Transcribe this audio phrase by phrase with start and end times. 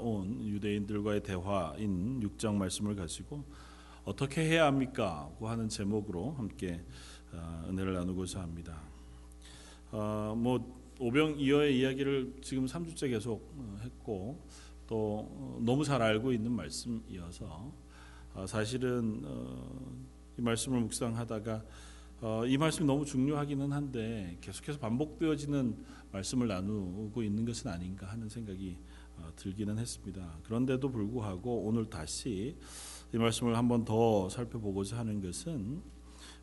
[0.00, 3.44] 온 유대인들과의 대화인 6장 말씀을 가지고
[4.04, 5.30] 어떻게 해야 합니까?
[5.38, 6.84] 고 하는 제목으로 함께
[7.32, 8.82] 어, 은혜를 나누고자 합니다.
[9.92, 14.44] 어, 뭐 오병이어의 이야기를 지금 3주째 계속 어, 했고
[14.88, 17.72] 또 너무 잘 알고 있는 말씀이어서
[18.46, 19.22] 사실은
[20.36, 21.64] 이 말씀을 묵상하다가
[22.48, 25.76] 이 말씀이 너무 중요하기는 한데 계속해서 반복되어지는
[26.10, 28.93] 말씀을 나누고 있는 것은 아닌가 하는 생각이 어,
[29.36, 30.38] 들기는 했습니다.
[30.44, 32.56] 그런데도 불구하고 오늘 다시
[33.12, 35.82] 이 말씀을 한번 더 살펴보고자 하는 것은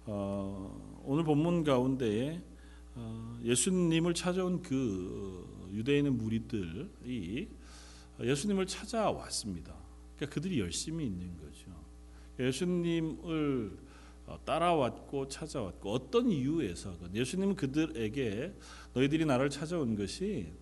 [0.06, 2.42] 어, 오늘 본문 가운데에
[2.96, 7.50] 어, 예수님을 찾아온 그 유대인의 무리들이
[8.22, 9.76] 예수님을 찾아왔습니다.
[10.16, 11.72] 그러니까 그들이 열심히 있는 거죠.
[12.40, 13.78] 예수님을
[14.46, 18.54] 따라왔고 찾아왔고 어떤 이유에서건 예수님은 그들에게
[18.94, 20.54] 너희들이 나를 찾아온 것이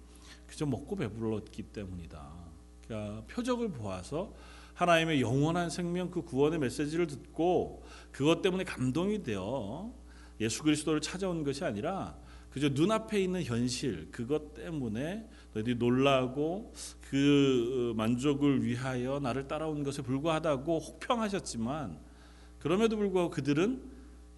[0.49, 2.27] 그저 먹고 배불렀기 때문이다.
[2.87, 4.33] 그러니까 표적을 보아서
[4.73, 9.93] 하나님의 영원한 생명 그 구원의 메시지를 듣고 그것 때문에 감동이 되어
[10.39, 12.17] 예수 그리스도를 찾아온 것이 아니라
[12.49, 16.73] 그저 눈앞에 있는 현실 그것 때문에 너희들이 놀라고
[17.09, 21.99] 그 만족을 위하여 나를 따라온 것에 불과하다고 혹평하셨지만
[22.57, 23.83] 그럼에도 불구하고 그들은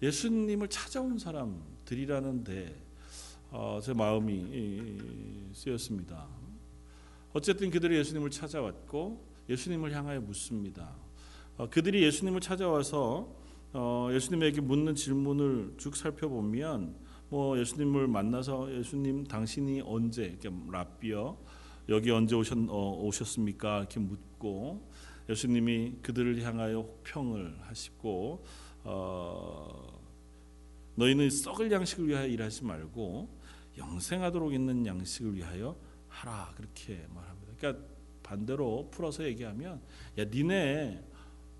[0.02, 2.81] 예수님을 찾아온 사람들이라는데 어,
[3.82, 6.26] 제 마음이 쓰였습니다.
[7.34, 10.94] 어쨌든 그들이 예수님을 찾아왔고 예수님을 향하여 묻습니다.
[11.56, 13.28] 어, 그들이 예수님을 찾아와서
[13.74, 16.94] 어, 예수님에게 묻는 질문을 쭉 살펴보면
[17.28, 21.38] 뭐 예수님을 만나서 예수님 당신이 언제 이렇게 라비어
[21.88, 23.80] 여기 언제 오셨, 어, 오셨습니까?
[23.80, 24.90] 이렇게 묻고
[25.28, 28.44] 예수님이 그들을 향하여 혹평을 하시고
[28.84, 30.00] 어,
[30.94, 33.41] 너희는 썩을 양식을 위하여 일하지 말고
[33.76, 35.76] 영생하도록 있는 양식을 위하여
[36.08, 37.52] 하라 그렇게 말합니다.
[37.58, 37.84] 그러니까
[38.22, 39.80] 반대로 풀어서 얘기하면
[40.18, 41.02] 야 니네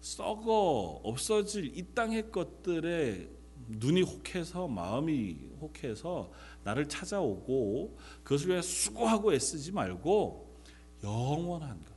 [0.00, 3.28] 썩어 없어질 이 땅의 것들에
[3.68, 6.32] 눈이 혹해서 마음이 혹해서
[6.64, 10.60] 나를 찾아오고 그것을 위해 수고하고 애쓰지 말고
[11.04, 11.92] 영원한 것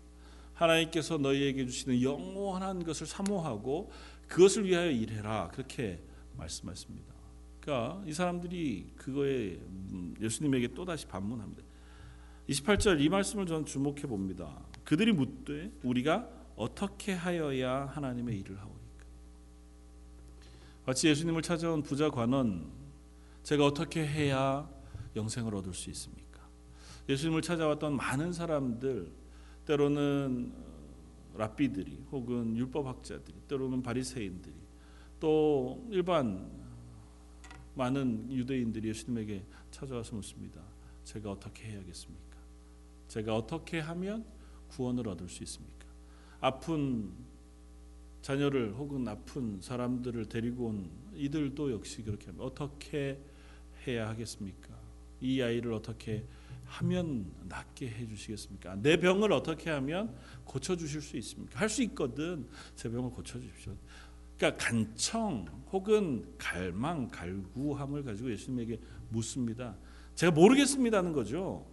[0.54, 3.92] 하나님께서 너희에게 주시는 영원한 것을 사모하고
[4.28, 6.02] 그것을 위하여 일해라 그렇게
[6.38, 7.15] 말씀하십니다.
[7.66, 9.60] 그러니까 이 사람들이 그거에
[9.92, 11.64] 음, 예수님에게 또 다시 반문합니다.
[12.48, 14.64] 28절 이 말씀을 저는 주목해 봅니다.
[14.84, 19.06] 그들이 묻되 우리가 어떻게 하여야 하나님의 일을 하오리까?
[20.86, 22.70] 마치 예수님을 찾아온 부자 관원
[23.42, 24.70] 제가 어떻게 해야
[25.16, 26.48] 영생을 얻을 수 있습니까?
[27.10, 29.12] 예수님을 찾아왔던 많은 사람들
[29.66, 34.54] 때로는 어, 랍비들이 혹은 율법 학자들이 때로는 바리새인들이
[35.20, 36.65] 또 일반
[37.76, 40.62] 많은 유대인들이 예수님에게 찾아와서 묻습니다.
[41.04, 42.38] 제가 어떻게 해야겠습니까?
[43.08, 44.26] 제가 어떻게 하면
[44.70, 45.86] 구원을 얻을 수 있습니까?
[46.42, 47.12] 아픈
[48.22, 52.46] 자녀를 혹은 아픈 사람들을 데리고 온 이들도 역시 그렇게 합니다.
[52.46, 53.20] 어떻게
[53.86, 54.70] 해야 하겠습니까?
[55.22, 56.26] 이 아이를 어떻게
[56.66, 58.78] 하면 낫게 해 주시겠습니까?
[58.78, 61.60] 내 병을 어떻게 하면 고쳐 주실 수 있습니까?
[61.60, 62.48] 할 수 있거든.
[62.76, 63.76] 제 병을 고쳐 주십시오.
[64.38, 68.80] 그러니까 간청 혹은 갈망, 갈구함을 가지고 예수님에게
[69.10, 69.76] 묻습니다.
[70.16, 71.66] 제가 모르겠습니다는 거죠.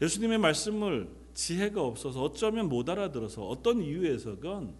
[0.00, 4.74] 예수님의 말씀을 지혜가 없어서 어쩌면 못 알아들어서 어떤 이유에서건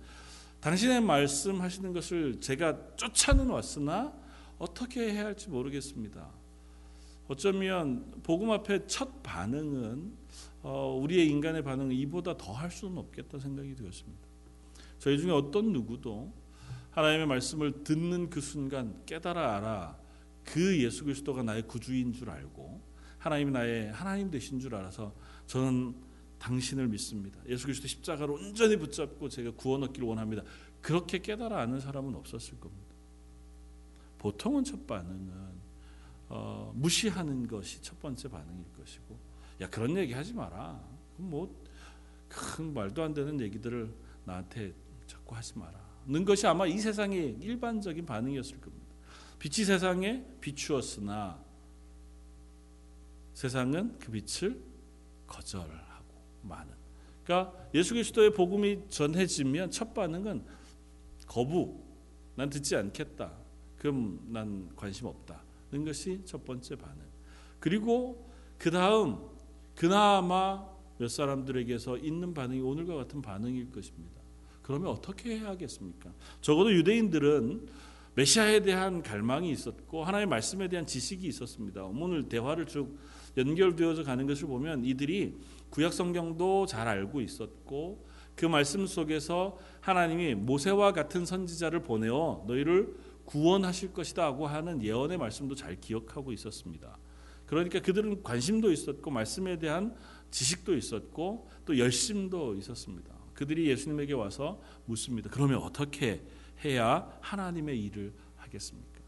[0.60, 4.12] 당신의 말씀하시는 것을 제가 쫓아는 왔으나
[4.58, 6.28] 어떻게 해야 할지 모르겠습니다.
[7.28, 10.12] 어쩌면 복음 앞에 첫 반응은
[10.62, 14.20] 어, 우리의 인간의 반응은 이보다 더 할 수는 없겠다 생각이 되었습니다.
[14.98, 16.32] 저희 중에 어떤 누구도
[16.92, 19.98] 하나님의 말씀을 듣는 그 순간 깨달아 알아
[20.44, 22.80] 그 예수 그리스도가 나의 구주인 줄 알고
[23.18, 25.14] 하나님이 나의 하나님 되신 줄 알아서
[25.46, 25.94] 저는
[26.38, 27.38] 당신을 믿습니다.
[27.48, 30.42] 예수 그리스도 십자가로 온전히 붙잡고 제가 구원 얻기를 원합니다.
[30.80, 32.92] 그렇게 깨달아 아는 사람은 없었을 겁니다.
[34.18, 35.62] 보통은 첫 반응은
[36.28, 39.18] 어, 무시하는 것이 첫 번째 반응일 것이고,
[39.60, 40.82] 야 그런 얘기 하지 마라.
[41.18, 43.92] 뭐큰 말도 안 되는 얘기들을
[44.24, 44.72] 나한테
[45.06, 45.81] 자꾸 하지 마라.
[46.06, 48.86] 는 것이 아마 이 세상의 일반적인 반응이었을 겁니다.
[49.38, 51.38] 빛이 세상에 비추었으나
[53.34, 54.60] 세상은 그 빛을
[55.26, 56.04] 거절하고
[56.42, 56.72] 마는.
[57.24, 60.44] 그러니까 예수 그리스도의 복음이 전해지면 첫 반응은
[61.26, 61.80] 거부.
[62.34, 63.32] 난 듣지 않겠다.
[63.78, 65.42] 그럼 난 관심 없다.
[65.70, 67.02] 는 것이 첫 번째 반응.
[67.58, 69.18] 그리고 그 다음
[69.74, 70.68] 그나마
[70.98, 74.21] 몇 사람들에게서 있는 반응이 오늘과 같은 반응일 것입니다.
[74.72, 76.14] 그러면 어떻게 해야겠습니까?
[76.40, 77.68] 적어도 유대인들은
[78.14, 81.84] 메시아에 대한 갈망이 있었고 하나님의 말씀에 대한 지식이 있었습니다.
[81.84, 82.98] 오늘 대화를 쭉
[83.36, 85.34] 연결되어져 가는 것을 보면 이들이
[85.68, 92.96] 구약 성경도 잘 알고 있었고 그 말씀 속에서 하나님이 모세와 같은 선지자를 보내어 너희를
[93.26, 96.96] 구원하실 것이다고 하는 예언의 말씀도 잘 기억하고 있었습니다.
[97.44, 99.94] 그러니까 그들은 관심도 있었고 말씀에 대한
[100.30, 103.21] 지식도 있었고 또 열심도 있었습니다.
[103.42, 105.28] 그들이 예수님에게 와서 묻습니다.
[105.28, 106.22] 그러면 어떻게
[106.64, 109.00] 해야 하나님의 일을 하겠습니까?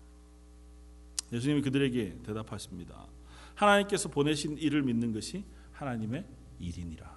[1.33, 3.07] 예수님이 그들에게 대답하십니다.
[3.55, 6.25] 하나님께서 보내신 일을 믿는 것이 하나님의
[6.59, 7.15] 일이니라.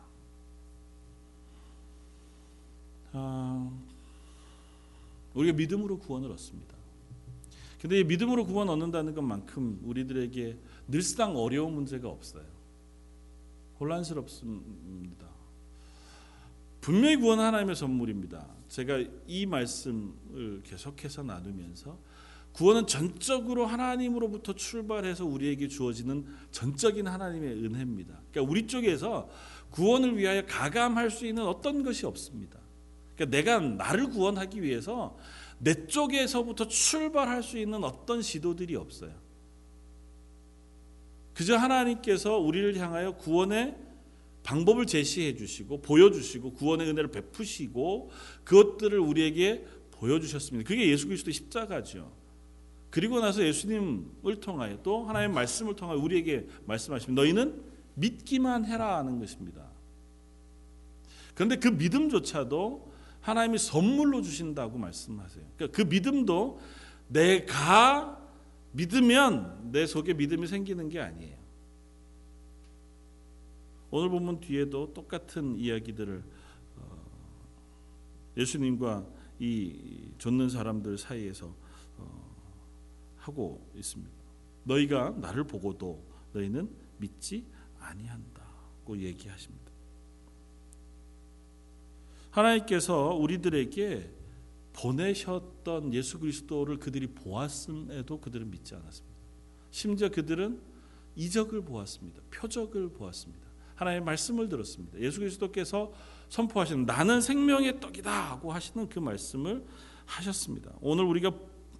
[3.14, 3.72] 아,
[5.34, 6.76] 우리가 믿음으로 구원을 얻습니다.
[7.82, 10.56] 근데 이 믿음으로 구원 얻는다는 것만큼 우리들에게
[10.88, 12.46] 늘상 어려운 문제가 없어요.
[13.80, 15.27] 혼란스럽습니다.
[16.88, 18.48] 분명히 구원 하나님의 선물입니다.
[18.70, 22.00] 제가 이 말씀을 계속해서 나누면서
[22.54, 28.22] 구원은 전적으로 하나님으로부터 출발해서 우리에게 주어지는 전적인 하나님의 은혜입니다.
[28.32, 29.30] 그러니까 우리 쪽에서
[29.72, 32.58] 구원을 위하여 가감할 수 있는 어떤 것이 없습니다.
[33.16, 35.18] 그러니까 내가 나를 구원하기 위해서
[35.60, 39.12] 내 쪽에서부터 출발할 수 있는 어떤 시도들이 없어요.
[41.34, 43.87] 그저 하나님께서 우리를 향하여 구원의
[44.48, 48.12] 방법을 제시해 주시고 보여주시고 구원의 은혜를 베푸시고
[48.46, 50.66] 그것들을 우리에게 보여주셨습니다.
[50.66, 52.10] 그게 예수 그리스도 십자가죠.
[52.90, 57.22] 그리고 나서 예수님을 통하여 또 하나님의 말씀을 통하여 우리에게 말씀하십니다.
[57.22, 57.62] 너희는
[57.96, 59.68] 믿기만 해라 하는 것입니다.
[61.34, 65.44] 그런데 그 믿음조차도 하나님이 선물로 주신다고 말씀하세요.
[65.58, 66.62] 그러니까 그 믿음도
[67.10, 68.18] 내가
[68.72, 71.37] 믿으면 내 속에 믿음이 생기는 게 아니에요.
[73.90, 76.24] 오늘 본문 뒤에도 똑같은 이야기들을
[76.78, 77.06] 어,
[78.36, 79.08] 예수님과
[79.40, 81.54] 이 좇는 사람들 사이에서
[83.18, 84.12] 하고 있습니다.
[84.64, 86.02] 너희가 나를 보고도
[86.34, 87.46] 너희는 믿지
[87.80, 89.72] 아니한다고 얘기하십니다.
[92.32, 94.14] 하나님께서 우리들에게
[94.74, 99.18] 보내셨던 예수 그리스도를 그들이 보았음에도 그들은 믿지 않았습니다.
[99.72, 100.62] 심지어 그들은
[101.16, 102.22] 이적을 보았습니다.
[102.30, 103.47] 표적을 보았습니다.
[103.78, 105.00] 하나님의 말씀을 들었습니다.
[105.00, 105.94] 예수 그리스도께서
[106.30, 109.64] 선포하시는 나는 생명의 떡이다 하고 하시는 그 말씀을
[110.06, 110.72] 하셨습니다.
[110.82, 111.32] 오늘 우리가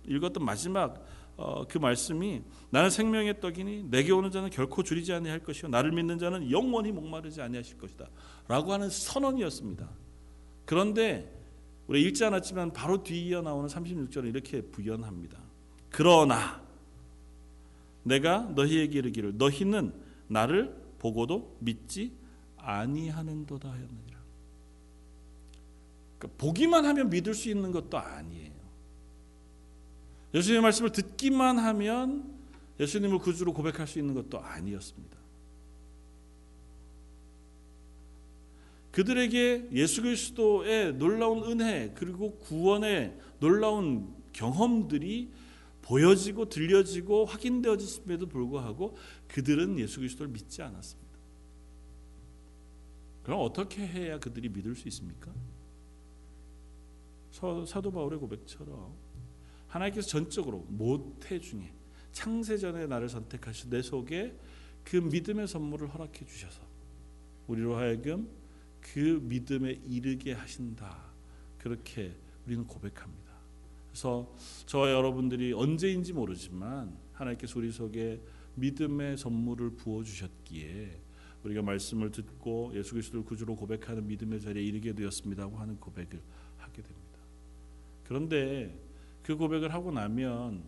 [0.08, 1.06] 읽었던 마지막
[1.36, 2.42] 어, 그 말씀이
[2.72, 7.42] 나는 생명의 떡이니 내게 오는 자는 결코 줄이지 아니할 것이요 나를 믿는 자는 영원히 목마르지
[7.42, 9.88] 아니하실 것이다라고 하는 선언이었습니다.
[10.66, 11.32] 그런데
[11.88, 15.38] 우리 읽지 않았지만 바로 뒤이어 나오는 36절은 이렇게 부연합니다.
[15.90, 16.62] 그러나
[18.04, 19.94] 내가 너희에게 이르기를 너희는
[20.28, 22.14] 나를 보고도 믿지
[22.58, 24.18] 아니하는도다 하였느니라.
[26.18, 28.58] 그러니까 보기만 하면 믿을 수 있는 것도 아니에요.
[30.34, 32.38] 예수님의 말씀을 듣기만 하면
[32.80, 35.18] 예수님을 구주로 고백할 수 있는 것도 아니었습니다.
[38.92, 45.30] 그들에게 예수 그리스도의 놀라운 은혜 그리고 구원의 놀라운 경험들이
[45.88, 48.98] 보여지고 들려지고 확인되어졌음에도 불구하고
[49.30, 51.08] 그들은 예수 그리스도를 믿지 않았습니다.
[53.24, 55.34] 그럼 어떻게 해야 그들이 믿을 수 있습니까?
[57.32, 58.94] 사도 바울의 고백처럼
[59.68, 61.74] 하나님께서 전적으로 모태 중에
[62.12, 64.38] 창세전에 나를 선택하셔 내 속에
[64.84, 66.62] 그 믿음의 선물을 허락해 주셔서
[67.48, 68.30] 우리로 하여금
[68.82, 71.06] 그 믿음에 이르게 하신다.
[71.60, 72.14] 그렇게
[72.46, 73.27] 우리는 고백합니다.
[73.90, 74.32] 그래서
[74.66, 78.22] 저와 여러분들이 언제인지 모르지만 하나님께서 우리 속에
[78.56, 81.02] 믿음의 선물을 부어 주셨기에
[81.44, 86.22] 우리가 말씀을 듣고 예수 그리스도를 구주로 고백하는 믿음의 자리에 이르게 되었습니다고 하는 고백을
[86.58, 87.20] 하게 됩니다.
[88.04, 88.78] 그런데
[89.24, 90.64] 그 고백을 하고 나면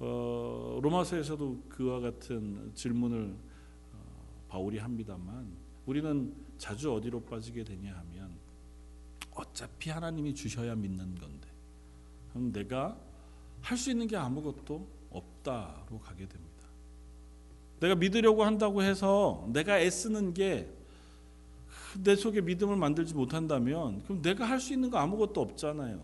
[0.00, 3.34] 어, 로마서에서도 그와 같은 질문을
[3.92, 5.50] 어, 바울이 합니다만
[5.86, 8.30] 우리는 자주 어디로 빠지게 되냐 하면
[9.34, 11.47] 어차피 하나님이 주셔야 믿는 건데
[12.34, 12.96] 내가
[13.60, 16.48] 할 수 있는 게 아무것도 없다로 가게 됩니다.
[17.80, 20.78] 내가 믿으려고 한다고 해서 내가 애쓰는 게
[22.02, 26.02] 내 속에 믿음을 만들지 못한다면 그럼 내가 할 수 있는 거 아무것도 없잖아요.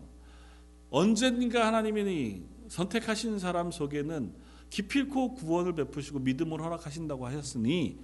[0.89, 4.33] 언젠가 하나님이 선택하신 사람 속에는
[4.69, 7.99] 기필코 구원을 베푸시고 믿음을 허락하신다고 하셨으니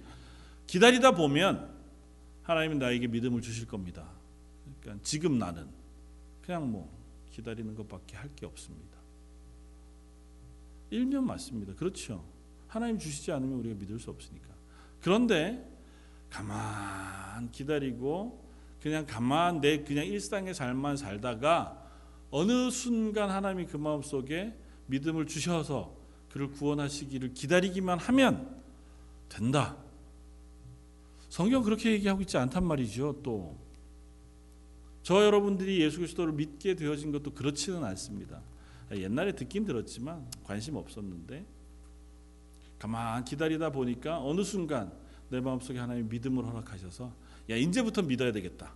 [0.66, 1.70] 기다리다 보면
[2.42, 4.08] 하나님은 나에게 믿음을 주실 겁니다.
[4.80, 5.66] 그러니까 지금 나는
[6.42, 6.88] 그냥 뭐
[7.32, 8.98] 기다리는 것밖에 할 게 없습니다.
[10.90, 11.74] 일면 맞습니다.
[11.74, 12.24] 그렇죠.
[12.68, 14.48] 하나님 주시지 않으면 우리가 믿을 수 없으니까.
[15.00, 15.68] 그런데
[16.30, 18.42] 가만 기다리고
[18.80, 21.90] 그냥 가만 내 그냥 일상의 삶만 살다가
[22.30, 24.54] 어느 순간 하나님이 그 마음 속에
[24.86, 25.94] 믿음을 주셔서
[26.30, 28.62] 그를 구원하시기를 기다리기만 하면
[29.28, 29.76] 된다.
[31.28, 33.20] 성경 그렇게 얘기하고 있지 않단 말이죠.
[33.22, 33.56] 또
[35.02, 38.40] 저 여러분들이 예수 그리스도를 믿게 되어진 것도 그렇지는 않습니다.
[38.92, 41.44] 옛날에 듣긴 들었지만 관심 없었는데
[42.78, 44.92] 가만 기다리다 보니까 어느 순간
[45.28, 47.12] 내 마음속에 하나님 믿음을 허락하셔서
[47.50, 48.74] 야 이제부터 믿어야 되겠다.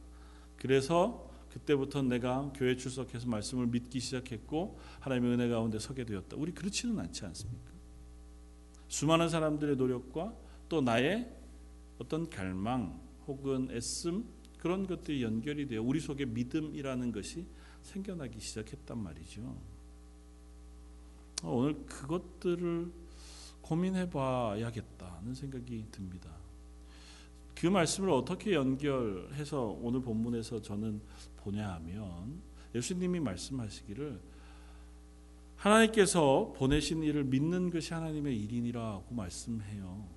[0.57, 6.37] 그래서 그때부터 내가 교회 출석해서 말씀을 믿기 시작했고 하나님의 은혜 가운데 서게 되었다.
[6.37, 7.71] 우리 그렇지는 않지 않습니까?
[8.89, 10.35] 수많은 사람들의 노력과
[10.69, 11.31] 또 나의
[11.99, 14.25] 어떤 갈망 혹은 애씀
[14.67, 17.47] 그런 것들이 연결이 되어 우리 속에 믿음이라는 것이
[17.83, 19.43] 생겨나기 시작했단 말이죠.
[21.45, 22.91] 어, 오늘 그것들을
[23.63, 26.31] 고민해 봐야겠다는 생각이 듭니다.
[27.55, 31.01] 그 말씀을 어떻게 연결해서 오늘 본문에서 저는
[31.37, 32.43] 보냐 하면
[32.75, 34.21] 예수님이 말씀하시기를
[35.55, 40.09] 하나님께서 보내신 일을 믿는 것이 하나님의 일이라고 말씀해요.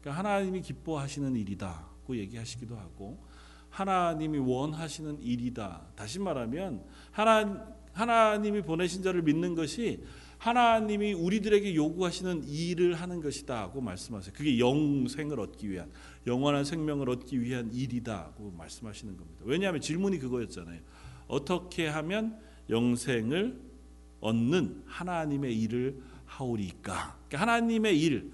[0.00, 3.24] 그러니까 하나님이 기뻐하시는 일이다고 얘기하시기도 하고
[3.76, 5.82] 하나님이 원하시는 일이다.
[5.96, 10.02] 다시 말하면 하나 하나님이 보내신 자를 믿는 것이
[10.38, 14.32] 하나님이 우리들에게 요구하시는 일을 하는 것이다고 말씀하세요.
[14.34, 15.90] 그게 영생을 얻기 위한
[16.26, 19.42] 영원한 생명을 얻기 위한 일이다고 말씀하시는 겁니다.
[19.44, 20.80] 왜냐하면 질문이 그거였잖아요.
[21.28, 22.38] 어떻게 하면
[22.70, 23.60] 영생을
[24.20, 27.18] 얻는 하나님의 일을 하오리까?
[27.28, 28.32] 그러니까 하나님의 일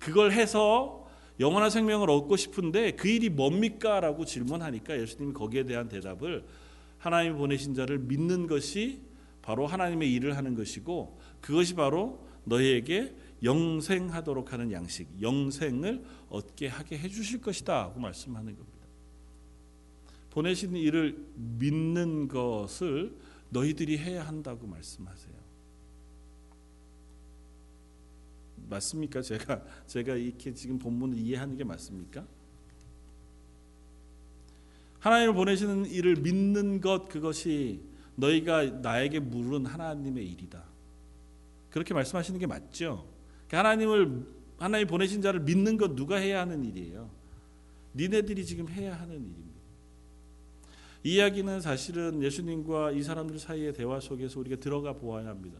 [0.00, 0.99] 그걸 해서
[1.40, 6.44] 영원한 생명을 얻고 싶은데 그 일이 뭡니까?라고 질문하니까 예수님이 거기에 대한 대답을
[6.98, 9.00] 하나님 보내신 자를 믿는 것이
[9.40, 17.08] 바로 하나님의 일을 하는 것이고 그것이 바로 너희에게 영생하도록 하는 양식, 영생을 얻게 하게 해
[17.08, 18.78] 주실 것이다고 말씀하는 겁니다.
[20.28, 23.16] 보내신 일을 믿는 것을
[23.48, 25.39] 너희들이 해야 한다고 말씀하세요.
[28.70, 29.20] 맞습니까?
[29.20, 32.24] 제가 제가 이렇게 지금 본문을 이해하는 게 맞습니까?
[35.00, 37.80] 하나님을 보내시는 일을 믿는 것 그것이
[38.16, 40.62] 너희가 나에게 물은 하나님의 일이다.
[41.70, 43.06] 그렇게 말씀하시는 게 맞죠?
[43.46, 44.26] 그러니까 하나님을
[44.58, 47.10] 하나님 보내신 자를 믿는 것 누가 해야 하는 일이에요?
[47.94, 49.50] 니네들이 지금 해야 하는 일입니다.
[51.02, 55.58] 이 이야기는 사실은 예수님과 이 사람들 사이의 대화 속에서 우리가 들어가 보아야 합니다.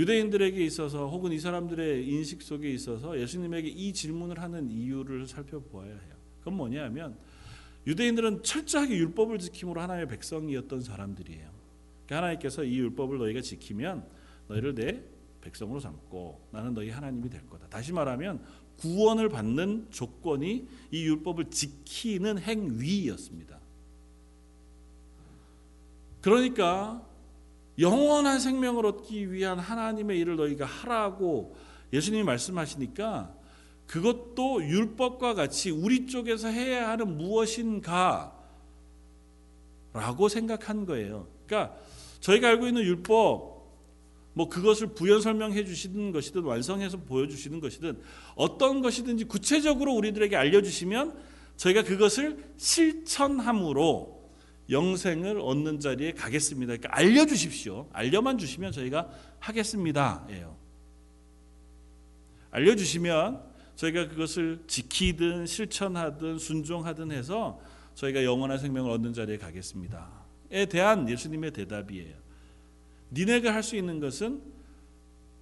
[0.00, 6.14] 유대인들에게 있어서 혹은 이 사람들의 인식 속에 있어서 예수님에게 이 질문을 하는 이유를 살펴보아야 해요.
[6.38, 7.18] 그건 뭐냐면
[7.86, 11.50] 유대인들은 철저하게 율법을 지킴으로 하나님의 백성이었던 사람들이에요.
[12.06, 14.06] 그러니까 하나님께서 이 율법을 너희가 지키면
[14.48, 15.02] 너희를 내
[15.42, 17.68] 백성으로 삼고 나는 너희 하나님이 될 거다.
[17.68, 18.42] 다시 말하면
[18.78, 23.60] 구원을 받는 조건이 이 율법을 지키는 행위였습니다.
[26.22, 27.06] 그러니까
[27.80, 31.56] 영원한 생명을 얻기 위한 하나님의 일을 너희가 하라고
[31.92, 33.34] 예수님이 말씀하시니까
[33.86, 38.36] 그것도 율법과 같이 우리 쪽에서 해야 하는 무엇인가
[39.92, 41.26] 라고 생각한 거예요.
[41.46, 41.76] 그러니까
[42.20, 43.50] 저희가 알고 있는 율법
[44.34, 48.00] 뭐 그것을 부연 설명해 주시는 것이든 완성해서 보여주시는 것이든
[48.36, 51.18] 어떤 것이든지 구체적으로 우리들에게 알려주시면
[51.56, 54.19] 저희가 그것을 실천함으로
[54.70, 56.76] 영생을 얻는 자리에 가겠습니다.
[56.76, 57.88] 그러니까 알려주십시오.
[57.92, 60.56] 알려만 주시면 저희가 하겠습니다 예요.
[62.50, 63.42] 알려주시면
[63.76, 67.60] 저희가 그것을 지키든 실천하든 순종하든 해서
[67.94, 72.14] 저희가 영원한 생명을 얻는 자리에 가겠습니다.에 대한 예수님의 대답이에요.
[73.12, 74.42] 니네가 할 수 있는 것은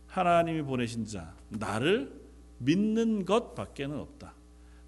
[0.06, 2.12] 하나님이 보내신 자 나를
[2.58, 4.34] 믿는 것밖에는 없다.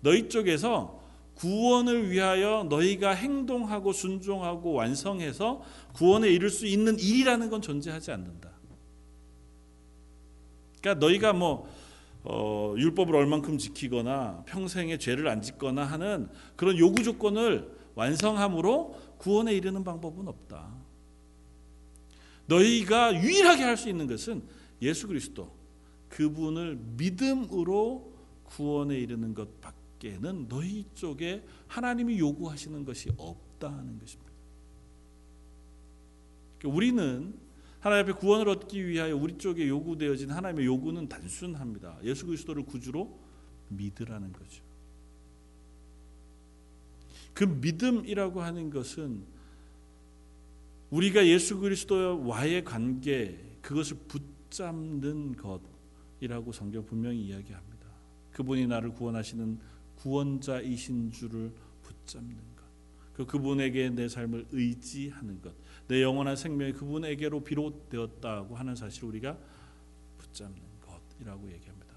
[0.01, 1.00] 너희 쪽에서
[1.41, 5.63] 구원을 위하여 너희가 행동하고 순종하고 완성해서
[5.95, 8.51] 구원에 이를 수 있는 일이라는 건 존재하지 않는다.
[10.81, 11.67] 그러니까 너희가 뭐
[12.25, 19.83] 어, 율법을 얼만큼 지키거나 평생에 죄를 안 짓거나 하는 그런 요구 조건을 완성함으로 구원에 이르는
[19.83, 20.75] 방법은 없다.
[22.45, 24.43] 너희가 유일하게 할 수 있는 것은
[24.83, 25.51] 예수 그리스도
[26.11, 28.13] 그분을 믿음으로
[28.45, 34.33] 구원에 이르는 것밖에 는 너희 쪽에 하나님이 요구하시는 것이 없다는 것입니다.
[36.59, 37.35] 그러니까 우리는
[37.80, 41.99] 하나님 앞에 구원을 얻기 위하여 우리 쪽에 요구되어진 하나님의 요구는 단순합니다.
[42.02, 43.19] 예수 그리스도를 구주로
[43.69, 44.62] 믿으라는 거죠.
[47.33, 49.25] 그 믿음이라고 하는 것은
[50.90, 57.87] 우리가 예수 그리스도와의 관계 그것을 붙잡는 것이라고 성경 분명히 이야기합니다.
[58.33, 59.59] 그분이 나를 구원하시는
[60.02, 61.52] 구원자이신 줄을
[61.83, 62.64] 붙잡는 것.
[63.14, 65.52] 그 그분에게 내 삶을 의지하는 것.
[65.88, 69.37] 내 영원한 생명이 그분에게로 비롯되었다고 하는 사실 우리가
[70.19, 71.95] 붙잡는 것이라고 얘기합니다.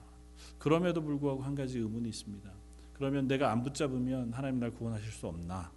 [0.58, 2.52] 그럼에도 불구하고 한 가지 의문이 있습니다.
[2.94, 5.72] 그러면 내가 안 붙잡으면 하나님 날 구원하실 수 없나?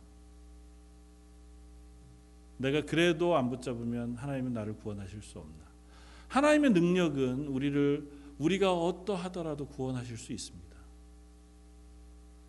[2.59, 5.66] 내가 그래도 안 붙잡으면 하나님은 나를 구원하실 수 없나?
[6.28, 10.66] 하나님의 능력은 우리를 우리가 어떠하더라도 구원하실 수 있습니다.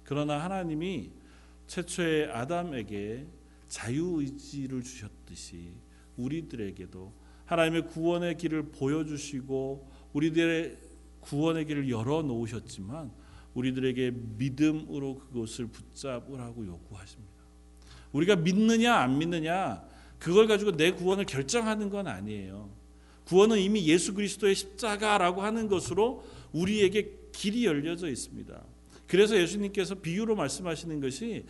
[0.08, 1.12] 그러나 하나님이
[1.68, 3.28] 최초의 아담에게
[3.68, 5.74] 자유의지를 주셨듯이
[6.16, 10.78] 우리들에게도 하나님의 구원의 길을 보여주시고 우리들의
[11.20, 13.12] 구원의 길을 열어 놓으셨지만
[13.54, 17.34] 우리들에게 믿음으로 그것을 붙잡으라고 요구하십니다.
[18.14, 19.86] 우리가 믿느냐 안 믿느냐
[20.20, 22.70] 그걸 가지고 내 구원을 결정하는 건 아니에요.
[23.26, 26.24] 구원은 이미 예수 그리스도의 십자가라고 하는 것으로
[26.54, 28.76] 우리에게 길이 열려져 있습니다.
[29.08, 31.46] 그래서 예수님께서 비유로 말씀하시는 것이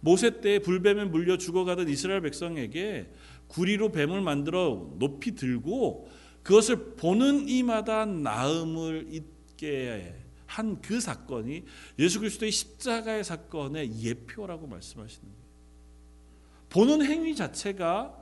[0.00, 3.10] 모세 때 불뱀에 물려 죽어가던 이스라엘 백성에게
[3.48, 6.08] 구리로 뱀을 만들어 높이 들고
[6.42, 11.64] 그것을 보는 이마다 나음을 잊게 한 그 사건이
[11.98, 15.42] 예수 그리스도의 십자가의 사건의 예표라고 말씀하시는 거예요.
[16.68, 18.18] 보는 행위 자체가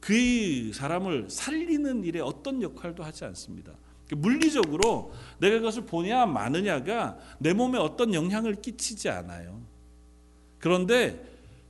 [0.00, 3.72] 그 사람을 살리는 일에 어떤 역할도 하지 않습니다.
[4.16, 9.60] 물리적으로 내가 그것을 보냐 마느냐가 내 몸에 어떤 영향을 끼치지 않아요.
[10.58, 11.22] 그런데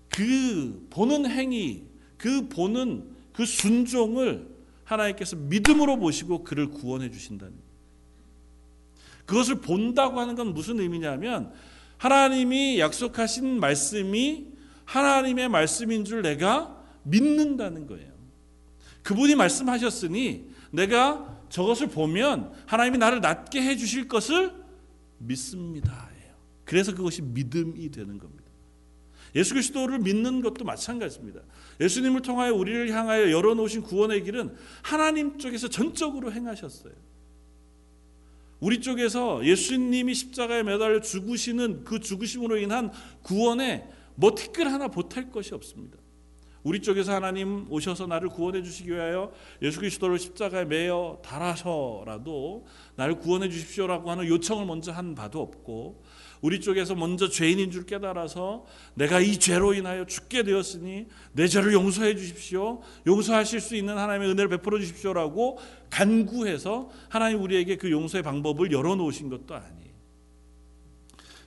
[0.08, 1.84] 그 보는 행위,
[2.18, 4.49] 그 보는 그 순종을
[4.84, 7.54] 하나님께서 믿음으로 보시고 그를 구원해 주신다는
[9.25, 11.52] 그것을 본다고 하는 건 무슨 의미냐면
[11.96, 14.49] 하나님이 약속하신 말씀이
[14.84, 18.12] 하나님의 말씀인 줄 내가 믿는다는 거예요.
[19.02, 24.52] 그분이 말씀하셨으니 내가 저것을 보면 하나님이 나를 낫게 해 주실 것을
[25.18, 26.11] 믿습니다.
[26.64, 28.42] 그래서 그것이 믿음이 되는 겁니다.
[29.35, 31.40] 예수 그리스도를 믿는 것도 마찬가지입니다.
[31.78, 36.94] 예수님을 통하여 우리를 향하여 열어놓으신 구원의 길은 하나님 쪽에서 전적으로 행하셨어요.
[38.61, 42.90] 우리 쪽에서 예수님이 십자가에 매달려 죽으시는 그 죽으심으로 인한
[43.23, 45.99] 구원에 뭐 티끌 하나 보탤 것이 없습니다.
[46.62, 53.49] 우리 쪽에서 하나님 오셔서 나를 구원해 주시기 위하여 예수 그리스도를 십자가에 매어 달아서라도 나를 구원해
[53.49, 56.02] 주십시오라고 하는 요청을 먼저 한 바도 없고
[56.41, 62.17] 우리 쪽에서 먼저 죄인인 줄 깨달아서 내가 이 죄로 인하여 죽게 되었으니 내 죄를 용서해
[62.17, 62.80] 주십시오.
[63.06, 65.58] 용서하실 수 있는 하나님의 은혜를 베풀어 주십시오라고
[65.91, 69.93] 간구해서 하나님 우리에게 그 용서의 방법을 열어 놓으신 것도 아니에요.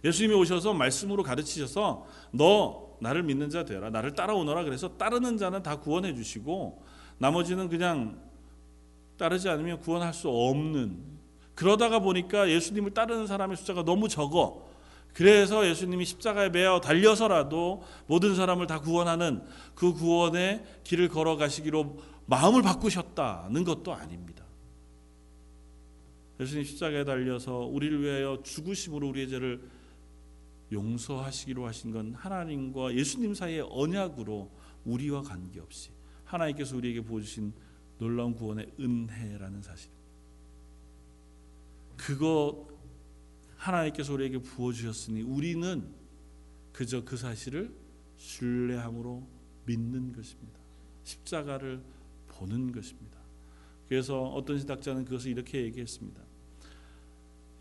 [0.06, 3.90] 예수님이 오셔서 말씀으로 가르치셔서 너 나를 믿는 자 되라.
[3.90, 4.64] 나를 따라오너라.
[4.64, 6.84] 그래서 따르는 자는 다 구원해 주시고
[7.18, 8.20] 나머지는 그냥
[9.18, 11.16] 따르지 않으면 구원할 수 없는
[11.56, 14.68] 그러다가 보니까 예수님을 따르는 사람의 숫자가 너무 적어.
[15.14, 19.42] 그래서 예수님이 십자가에 매어 달려서라도 모든 사람을 다 구원하는
[19.74, 24.44] 그 구원의 길을 걸어가시기로 마음을 바꾸셨다는 것도 아닙니다.
[26.42, 29.62] 예수님 십자가에 달려서 우리를 위하여 죽으심으로 우리의 죄를
[30.76, 34.52] 용서하시기로 하신 건 하나님과 예수님 사이의 언약으로
[34.86, 35.90] 우리와 관계없이
[36.26, 37.54] 하나님께서 우리에게 보여주신
[37.98, 39.90] 놀라운 구원의 은혜라는 사실.
[41.98, 42.68] 그거
[43.58, 45.88] 하나님께서 우리에게 부어 주셨으니 우리는
[46.72, 47.74] 그저 그 사실을
[48.18, 49.26] 신뢰함으로
[49.66, 50.60] 믿는 것입니다.
[51.04, 51.82] 십자가를
[52.28, 53.18] 보는 것입니다.
[53.88, 56.22] 그래서 어떤 신학자는 그것을 이렇게 얘기했습니다.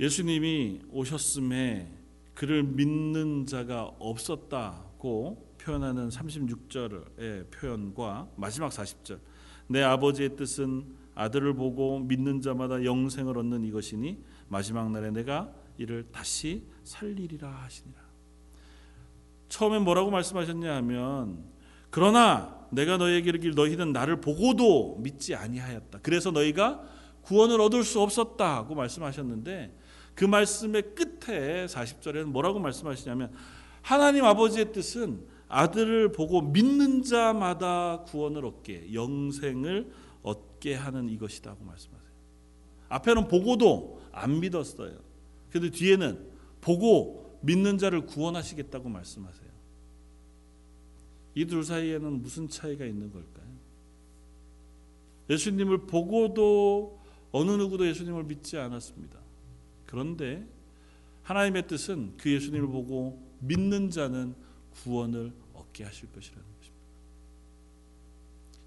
[0.00, 2.03] 예수님이 오셨음에
[2.35, 9.18] 그를 믿는 자가 없었다고 표현하는 36절의 표현과 마지막 40절
[9.68, 16.64] 내 아버지의 뜻은 아들을 보고 믿는 자마다 영생을 얻는 이것이니 마지막 날에 내가 이를 다시
[16.83, 18.01] 살리리라 하시니라.
[19.49, 21.44] 처음에 뭐라고 말씀하셨냐 하면
[21.90, 26.01] 그러나 내가 너희에게 이르길 너희는 나를 보고도 믿지 아니하였다.
[26.03, 26.83] 그래서 너희가
[27.23, 29.75] 구원을 얻을 수 없었다고 말씀하셨는데
[30.14, 33.33] 그 말씀의 끝에 40절에는 뭐라고 말씀하시냐면
[33.83, 39.90] 하나님 아버지의 뜻은 아들을 보고 믿는 자마다 구원을 얻게 영생을
[40.22, 42.11] 얻게 하는 이것이다고 말씀하세요.
[42.88, 44.98] 앞에는 보고도 안 믿었어요.
[45.50, 49.44] 근데 뒤에는 보고 믿는 자를 구원하시겠다고 말씀하세요.
[51.37, 53.44] 이 둘 사이에는 무슨 차이가 있는 걸까요?
[55.29, 57.00] 예수님을 보고도
[57.33, 59.18] 어느 누구도 예수님을 믿지 않았습니다.
[59.94, 60.44] 그런데
[61.22, 64.35] 하나님의 뜻은 그 예수님을 보고 믿는 자는
[64.72, 66.85] 구원을 얻게 하실 것이라는 것입니다.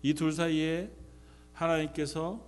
[0.04, 0.90] 이 둘 사이에
[1.52, 2.48] 하나님께서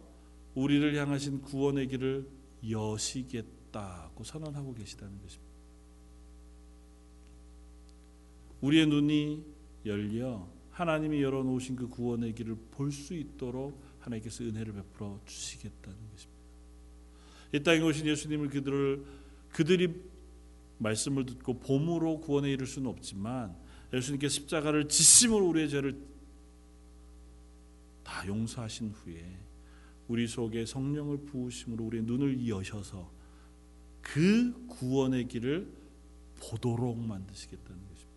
[0.56, 2.26] 우리를 향하신 구원의 길을
[2.70, 5.54] 여시겠다고 선언하고 계시다는 것입니다.
[8.62, 9.44] 우리의 눈이
[9.86, 16.29] 열려 하나님이 열어놓으신 그 구원의 길을 볼 수 있도록 하나님께서 은혜를 베풀어 주시겠다는 것입니다.
[17.52, 19.06] 이 땅에 오신 예수님을 그들을
[19.52, 19.94] 그들이
[20.78, 23.56] 말씀을 듣고 봄으로 구원에 이를 수는 없지만
[23.94, 25.98] 예수님께 십자가를 지심으로 우리의 죄를
[28.04, 29.24] 다 용서하신 후에
[30.08, 33.12] 우리 속에 성령을 부으심으로 우리의 눈을 여셔서
[34.02, 35.72] 그 구원의 길을
[36.40, 38.10] 보도록 만드시겠다는 것입니다.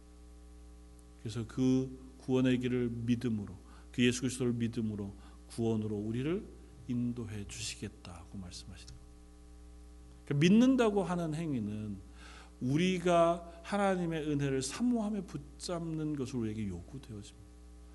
[1.23, 3.55] 그래서 그 구원의 길을 믿음으로
[3.91, 5.15] 그 예수 그리스도를 믿음으로
[5.49, 6.43] 구원으로 우리를
[6.89, 9.02] 인도해 주시겠다고 말씀하시는
[10.25, 11.97] 그러니까 믿는다고 하는 행위는
[12.61, 17.43] 우리가 하나님의 은혜를 사모함에 붙잡는 것을 우리에게 요구되어집니다.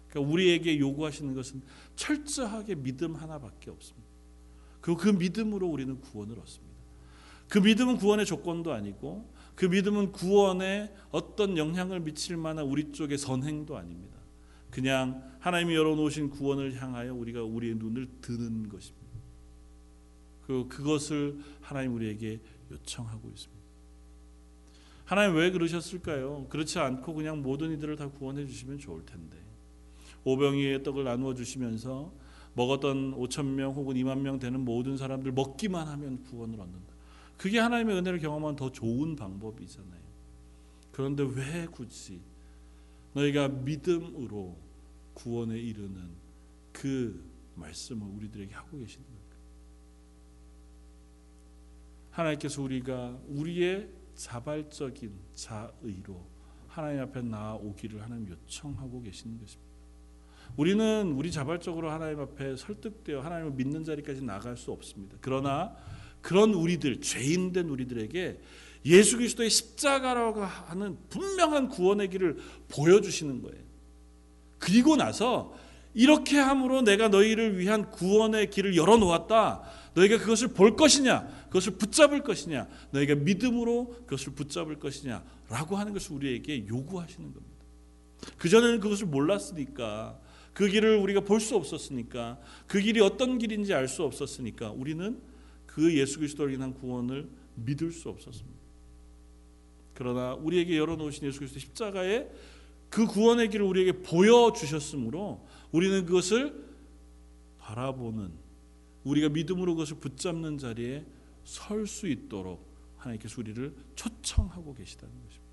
[0.09, 1.61] 그러니까 우리에게 요구하시는 것은
[1.95, 4.07] 철저하게 믿음 하나밖에 없습니다.
[4.81, 6.77] 그리고 그 믿음으로 우리는 구원을 얻습니다.
[7.49, 13.77] 그 믿음은 구원의 조건도 아니고 그 믿음은 구원에 어떤 영향을 미칠 만한 우리 쪽의 선행도
[13.77, 14.17] 아닙니다.
[14.69, 19.07] 그냥 하나님이 열어놓으신 구원을 향하여 우리가 우리의 눈을 드는 것입니다.
[20.47, 22.39] 그 그것을 하나님 우리에게
[22.71, 23.57] 요청하고 있습니다.
[25.05, 26.47] 하나님 왜 그러셨을까요?
[26.49, 29.38] 그렇지 않고 그냥 모든 이들을 다 구원해 주시면 좋을 텐데.
[30.23, 32.12] 오병이의 떡을 나누어 주시면서
[32.53, 36.93] 먹었던 5천 명 혹은 2만 명 되는 모든 사람들 먹기만 하면 구원을 얻는다.
[37.38, 40.01] 그게 하나님의 은혜를 경험한 더 좋은 방법이잖아요.
[40.91, 42.19] 그런데 왜 굳이
[43.13, 44.57] 너희가 믿음으로
[45.13, 46.10] 구원에 이르는
[46.71, 47.23] 그
[47.55, 49.38] 말씀을 우리들에게 하고 계시는 걸까?
[52.17, 56.25] 하나님께서 우리가 우리의 자발적인 자의로
[56.67, 59.67] 하나님 앞에 나아오기를 하나님 요청하고 계시는 것입니다.
[60.56, 65.17] 우리는 우리 자발적으로 하나님 앞에 설득되어 하나님을 믿는 자리까지 나갈 수 없습니다.
[65.21, 65.75] 그러나
[66.21, 68.39] 그런 우리들 죄인된 우리들에게
[68.86, 72.38] 예수 그리스도의 십자가라고 하는 분명한 구원의 길을
[72.69, 73.63] 보여주시는 거예요.
[74.58, 75.53] 그리고 나서
[75.93, 79.63] 이렇게 함으로 내가 너희를 위한 구원의 길을 열어놓았다.
[79.97, 86.15] 너희가 그것을 볼 것이냐, 그것을 붙잡을 것이냐, 너희가 믿음으로 그것을 붙잡을 것이냐, 라고 하는 것을
[86.15, 87.65] 우리에게 요구하시는 겁니다.
[88.38, 90.19] 그전에는 그것을 몰랐으니까,
[90.53, 95.19] 그 길을 우리가 볼 수 없었으니까, 그 길이 어떤 길인지 알 수 없었으니까, 우리는
[95.65, 98.57] 그 예수 그리스도를 인한 구원을 믿을 수 없었습니다.
[99.95, 102.27] 그러나 우리에게 열어놓으신 예수 그리스도 십자가에
[102.89, 106.53] 그 구원의 길을 우리에게 보여주셨으므로 우리는 그것을
[107.57, 108.46] 바라보는
[109.03, 111.05] 우리가 믿음으로 그것을 붙잡는 자리에
[111.43, 112.65] 설 수 있도록
[112.97, 115.47] 하나님께서 우리를 초청하고 계시다는 것입니다.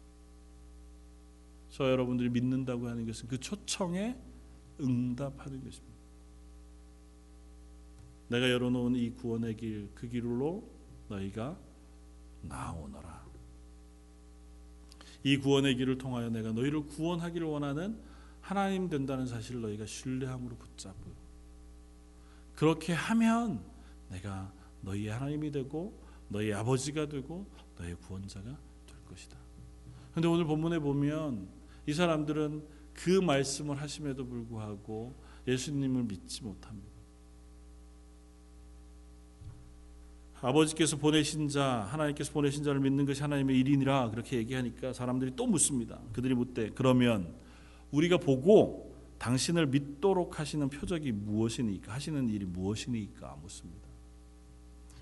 [1.71, 4.17] 저 여러분들이 믿는다고 하는 것은 그 초청에
[4.81, 5.95] 응답하는 것입니다.
[8.29, 10.69] 내가 열어놓은 이 구원의 길, 그 길로
[11.09, 11.59] 너희가
[12.43, 13.25] 나오너라.
[15.23, 17.99] 이 구원의 길을 통하여 내가 너희를 구원하기를 원하는
[18.41, 21.14] 하나님 된다는 사실을 너희가 신뢰함으로 붙잡고
[22.55, 23.65] 그렇게 하면
[24.09, 27.47] 내가 너희의 하나님이 되고 너희의 아버지가 되고
[27.79, 29.37] 너희의 구원자가 될 것이다.
[30.11, 31.49] 그런데 오늘 본문에 보면
[31.87, 32.63] 이 사람들은
[32.95, 35.15] 그 말씀을 하심에도 불구하고
[35.47, 36.95] 예수님을 믿지 못합니다.
[40.41, 45.99] 아버지께서 보내신 자, 하나님께서 보내신 자를 믿는 것이 하나님의 일이니라 그렇게 얘기하니까 사람들이 또 묻습니다.
[46.13, 47.35] 그들이 묻되 그러면
[47.91, 48.84] 우리가 보고
[49.25, 53.89] 당신을 믿도록 하시는 표적이 무엇이니까 하시는 일이 무엇이니까 묻습니다.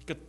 [0.05, 0.25] 그러니까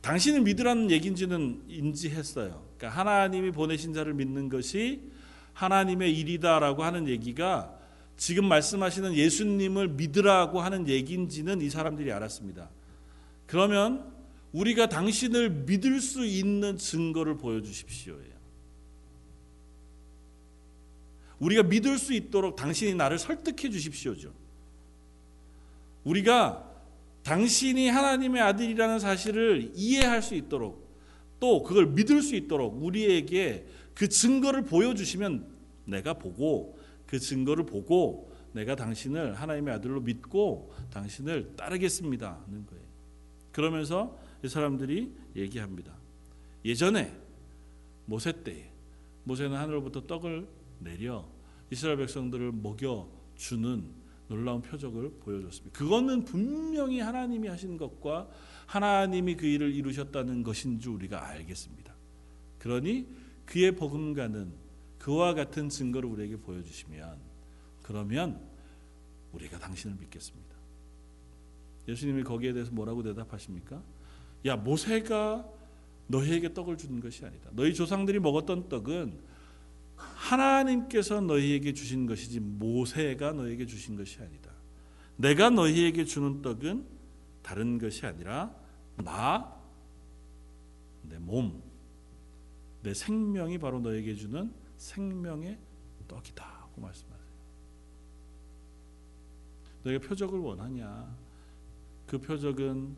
[0.00, 2.66] 당신을 믿으라는 얘긴지는 인지했어요.
[2.76, 5.12] 그러니까 하나님이 보내신 자를 믿는 것이
[5.52, 7.72] 하나님의 일이다라고 하는 얘기가
[8.16, 12.68] 지금 말씀하시는 예수님을 믿으라고 하는 얘긴지는 이 사람들이 알았습니다.
[13.46, 14.12] 그러면
[14.50, 18.36] 우리가 당신을 믿을 수 있는 증거를 보여주십시오예요.
[21.40, 24.32] 우리가 믿을 수 있도록 당신이 나를 설득해 주십시오죠.
[26.04, 26.72] 우리가
[27.24, 30.86] 당신이 하나님의 아들이라는 사실을 이해할 수 있도록
[31.40, 35.46] 또 그걸 믿을 수 있도록 우리에게 그 증거를 보여주시면
[35.86, 42.44] 내가 보고 그 증거를 보고 내가 당신을 하나님의 아들로 믿고 당신을 따르겠습니다.
[42.48, 42.84] 는 거예요.
[43.52, 45.92] 그러면서 이 사람들이 얘기합니다.
[46.64, 47.12] 예전에
[48.06, 48.70] 모세 때에
[49.24, 50.46] 모세는 하늘로부터 떡을
[50.78, 51.26] 내려
[51.70, 53.90] 이스라엘 백성들을 먹여 주는
[54.28, 55.78] 놀라운 표적을 보여줬습니다.
[55.78, 58.28] 그거는 분명히 하나님이 하신 것과
[58.66, 61.94] 하나님이 그 일을 이루셨다는 것인 줄 우리가 알겠습니다.
[62.58, 63.06] 그러니
[63.44, 64.52] 그의 복음가는
[64.98, 67.18] 그와 같은 증거를 우리에게 보여주시면
[67.82, 68.40] 그러면
[69.32, 70.56] 우리가 당신을 믿겠습니다.
[71.86, 73.80] 예수님이 거기에 대해서 뭐라고 대답하십니까?
[74.46, 75.48] 야 모세가
[76.08, 77.50] 너희에게 떡을 주는 것이 아니다.
[77.52, 79.18] 너희 조상들이 먹었던 떡은
[79.96, 84.50] 하나님께서 너희에게 주신 것이지 모세가 너희에게 주신 것이 아니다.
[85.16, 86.86] 내가 너희에게 주는 떡은
[87.42, 88.54] 다른 것이 아니라
[88.96, 89.56] 나,
[91.02, 91.62] 내 몸,
[92.82, 95.58] 내 생명이 바로 너에게 주는 생명의
[96.08, 97.26] 떡이다고 말씀하세요.
[99.84, 101.16] 너희가 표적을 원하냐?
[102.06, 102.94] 그 표적은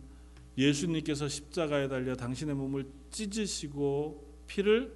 [0.57, 4.93] 예수님께서 십자가에 달려 당신의 몸을 찢으시고 피를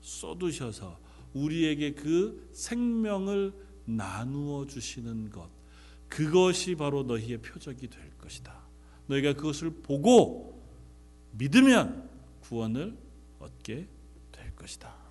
[0.00, 3.52] 쏟으셔서 우리에게 그 생명을
[3.84, 5.50] 나누어 주시는 것.
[6.08, 8.66] 그것이 바로 너희의 표적이 될 것이다.
[9.06, 10.62] 너희가 그것을 보고
[11.32, 12.08] 믿으면
[12.40, 12.96] 구원을
[13.38, 13.88] 얻게
[14.32, 15.06] 될 것이다.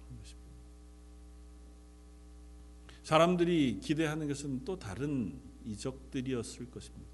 [3.06, 7.12] 사람들이 기대하는 것은 또 다른 이적들이었을 것입니다.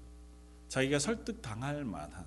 [0.68, 2.24] 자기가 설득 당할 만한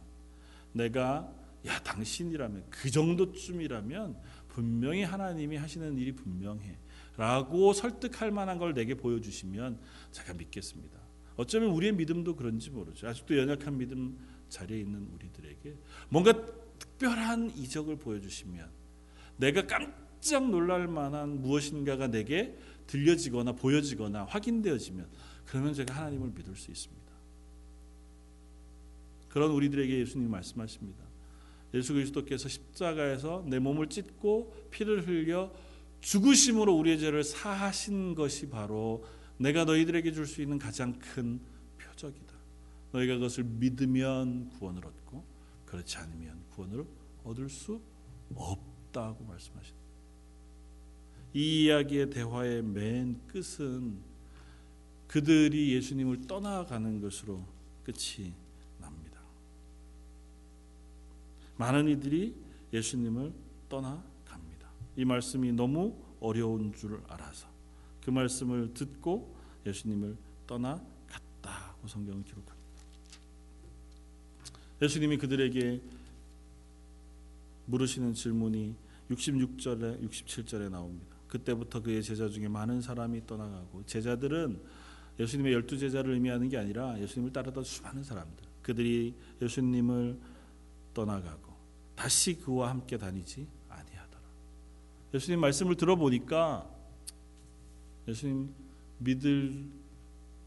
[0.72, 1.34] 내가
[1.66, 4.22] 야 당신이라면 그 정도쯤이라면
[4.56, 6.78] 분명히 하나님이 하시는 일이 분명해
[7.18, 9.78] 라고 설득할 만한 걸 내게 보여주시면
[10.12, 10.98] 제가 믿겠습니다.
[11.36, 13.10] 어쩌면 우리의 믿음도 그런지 모르죠.
[13.10, 15.76] 아직도 연약한 믿음 자리에 있는 우리들에게
[16.08, 16.32] 뭔가
[16.80, 18.70] 특별한 이적을 보여주시면
[19.36, 25.06] 내가 깜짝 놀랄 만한 무엇인가가 내게 들려지거나 보여지거나 확인되어지면
[25.48, 27.06] 그러면 제가 하나님을 믿을 수 있습니다.
[29.28, 31.05] 그런 우리들에게 예수님 말씀하십니다.
[31.76, 35.52] 예수 그리스도께서 십자가에서 내 몸을 찢고 피를 흘려
[36.02, 39.04] 죽으심으로 우리의 죄를 사하신 것이 바로
[39.38, 41.40] 내가 너희들에게 줄 수 있는 가장 큰
[41.78, 42.34] 표적이다.
[42.92, 45.24] 너희가 그것을 믿으면 구원을 얻고
[45.66, 46.86] 그렇지 않으면 구원을
[47.24, 47.82] 얻을 수
[48.34, 49.86] 없다고 말씀하십니다.
[51.34, 54.00] 이 이야기의 대화의 맨 끝은
[55.08, 57.46] 그들이 예수님을 떠나가는 것으로
[57.84, 58.34] 끝이
[58.80, 59.20] 납니다.
[61.58, 62.36] 많은 이들이
[62.74, 63.34] 예수님을
[63.70, 64.70] 떠나갑니다.
[64.98, 67.48] 이 말씀이 너무 어려운 줄 알아서
[68.04, 72.56] 그 말씀을 듣고 예수님을 떠나갔다고 성경은 기록합니다.
[74.82, 75.82] 예수님이 그들에게
[77.68, 78.76] 물으시는 질문이
[79.10, 81.16] 66절에 67절에 나옵니다.
[81.28, 84.60] 그때부터 그의 제자 중에 많은 사람이 떠나가고 제자들은
[85.20, 90.20] 예수님의 열두 제자를 의미하는 게 아니라 예수님을 따르던 수많은 사람들 그들이 예수님을
[90.94, 91.45] 떠나가고
[91.96, 94.24] 다시 그와 함께 다니지 아니하더라.
[95.14, 96.70] 예수님 말씀을 들어보니까
[98.08, 98.54] 예수님
[99.00, 99.66] 믿을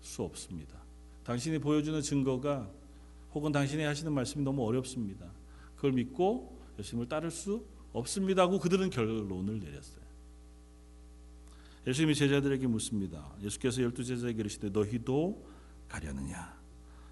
[0.01, 0.79] 수 없습니다.
[1.25, 2.71] 당신이 보여주는 증거가
[3.35, 5.31] 혹은 당신이 하시는 말씀이 너무 어렵습니다.
[5.77, 10.09] 그걸 믿고 예수님을 따를 수 없습니다 하고 그들은 결론을 내렸어요.
[11.87, 13.35] 예수님이 제자들에게 묻습니다.
[13.43, 15.47] 예수께서 열두 제자에게 이르시되 너희도
[15.89, 16.58] 가려느냐?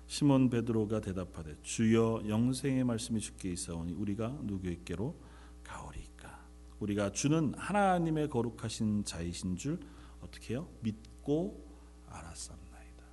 [0.07, 5.17] 시몬 베드로가 대답하되 주여 영생의 말씀이 주께 있사오니 우리가 누구에게로
[5.65, 6.47] 가오리까?
[6.79, 9.81] 우리가 주는 하나님의 거룩하신 자이신 줄
[10.21, 11.65] 어떻게 요 믿고
[12.09, 13.05] 알았습나이다.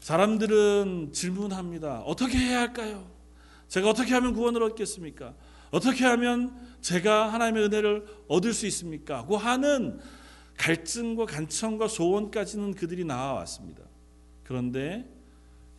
[0.00, 2.00] 사람들은 질문합니다.
[2.02, 3.10] 어떻게 해야 할까요?
[3.68, 5.34] 제가 어떻게 하면 구원을 얻겠습니까?
[5.70, 9.24] 어떻게 하면 제가 하나님의 은혜를 얻을 수 있습니까?
[9.24, 9.98] 고 하는
[10.56, 13.82] 갈증과 간청과 소원까지는 그들이 나와왔습니다.
[14.44, 15.08] 그런데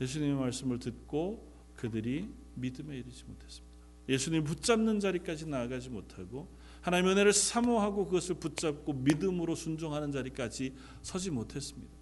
[0.01, 3.73] 예수님의 말씀을 듣고 그들이 믿음에 이르지 못했습니다.
[4.09, 6.47] 예수님 붙잡는 자리까지 나아가지 못하고
[6.81, 11.93] 하나님의 은혜를 사모하고 그것을 붙잡고 믿음으로 순종하는 자리까지 서지 못했습니다.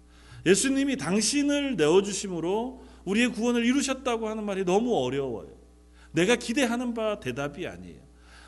[0.44, 5.50] 예수님이 당신을 내어주심으로 우리의 구원을 이루셨다고 하는 말이 너무 어려워요.
[6.10, 8.00] 내가 기대하는 바 대답이 아니에요.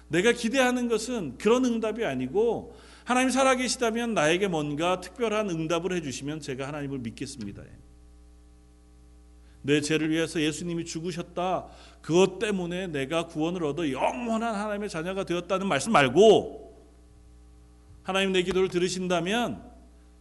[0.09, 6.99] 내가 기대하는 것은 그런 응답이 아니고 하나님 살아계시다면 나에게 뭔가 특별한 응답을 해주시면 제가 하나님을
[6.99, 7.62] 믿겠습니다.
[9.62, 11.67] 내 죄를 위해서 예수님이 죽으셨다.
[12.03, 16.64] 그것 때문에 내가 구원을 얻어 영원한 하나님의 자녀가 되었다는 말씀 말고
[18.03, 19.62] 하나님 내 기도를 들으신다면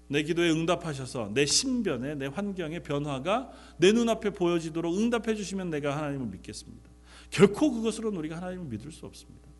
[0.07, 6.27] 내 기도에 응답하셔서 내 신변에 내 환경의 변화가 내 눈앞에 보여지도록 응답해 주시면 내가 하나님을
[6.27, 6.89] 믿겠습니다.
[7.29, 9.52] 결코 그것으로는 우리가 하나님을 믿을 수 없습니다.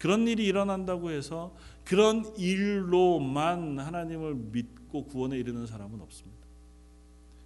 [0.00, 6.40] 그런 일이 일어난다고 해서 그런 일로만 하나님을 믿고 구원에 이르는 사람은 없습니다.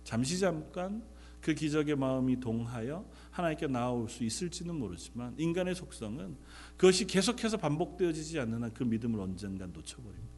[0.04, 1.02] 잠시 잠깐
[1.40, 6.36] 그 기적의 마음이 동하여 하나님께 나아올 수 있을지는 모르지만 인간의 속성은
[6.76, 10.34] 그것이 계속해서 반복되어지지 않는 한 그 믿음을 언젠간 놓쳐버립니다.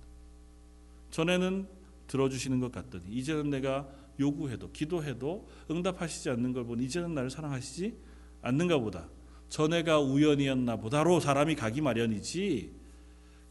[1.10, 1.68] 전에는
[2.06, 7.94] 들어주시는 것 같더니 이제는 내가 요구해도 기도해도 응답하시지 않는 걸 보니 이제는 나를 사랑하시지
[8.42, 9.08] 않는가 보다.
[9.48, 12.74] 전에가 우연이었나 보다로 사람이 가기 마련이지.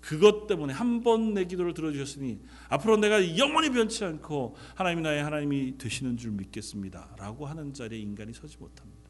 [0.02, 5.78] 그것 때문에 한 번 내 기도를 들어주셨으니 앞으로 내가 영원히 변치 않고 하나님이 나의 하나님이
[5.80, 9.10] 되시는 줄 믿겠습니다 라고 하는 자리에 인간이 서지 못합니다.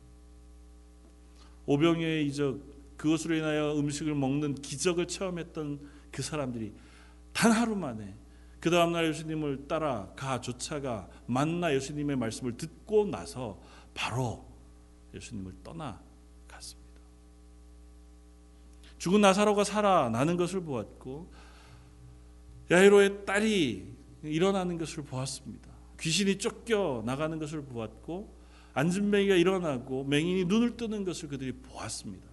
[1.65, 2.61] 오병이의 이적
[2.97, 6.71] 그것으로 인하여 음식을 먹는 기적을 체험했던 그 사람들이
[7.33, 8.15] 단 하루 만에
[8.61, 13.61] 그 다음날 예수님을 따라 가 쫓아가 만나 예수님의 말씀을 듣고 나서
[13.93, 14.45] 바로
[15.13, 16.01] 예수님을 떠나
[19.05, 21.31] 죽은 나사로가 살아나는 것을 보았고
[22.71, 23.85] 야이로의 딸이
[24.23, 25.69] 일어나는 것을 보았습니다.
[25.99, 28.35] 귀신이 쫓겨 나가는 것을 보았고
[28.73, 32.25] 안진뱅이가 일어나고 맹인이 눈을 뜨는 것을 그들이 보았습니다.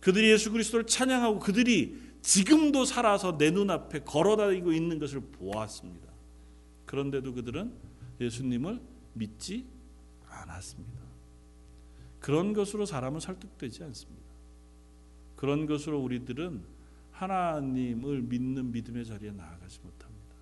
[0.00, 6.08] 그들이 예수 그리스도를 찬양하고 그들이 지금도 살아서 내 눈앞에 걸어다니고 있는 것을 보았습니다.
[6.86, 7.72] 그런데도 그들은
[8.20, 8.80] 예수님을
[9.12, 9.64] 믿지
[10.28, 11.01] 않았습니다.
[12.22, 14.22] 그런 것으로 사람은 설득되지 않습니다.
[15.34, 16.62] 그런 것으로 우리들은
[17.10, 20.36] 하나님을 믿는 믿음의 자리에 나아가지 못합니다.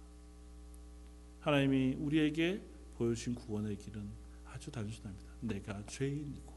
[1.41, 2.63] 하나님이 우리에게
[2.99, 4.07] 보여주신 구원의 길은
[4.45, 5.33] 아주 단순합니다.
[5.41, 6.53] 내가 죄인이고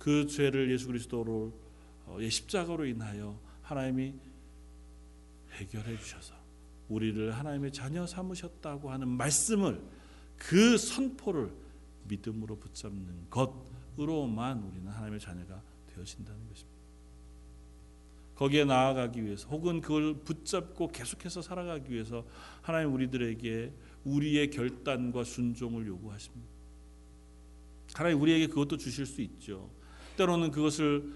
[0.00, 1.52] 그 죄를 예수 그리스도로
[2.06, 4.12] 어, 예 십자가로 인하여 하나님이
[5.52, 6.34] 해결해 주셔서
[6.88, 9.80] 우리를 하나님의 자녀 삼으셨다고 하는 말씀을
[10.36, 11.52] 그 선포를
[12.08, 15.62] 믿음으로 붙잡는 것 으로만 우리는 하나님의 자녀가
[15.94, 16.76] 되어진다는 것입니다.
[18.36, 22.24] 거기에 나아가기 위해서 혹은 그걸 붙잡고 계속해서 살아가기 위해서
[22.60, 23.72] 하나님 우리들에게
[24.04, 26.46] 우리의 결단과 순종을 요구하십니다.
[27.94, 29.70] 하나님 우리에게 그것도 주실 수 있죠.
[30.18, 31.12] 때로는 그것을